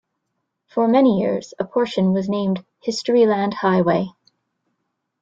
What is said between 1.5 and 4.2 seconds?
a portion was named "Historyland Highway".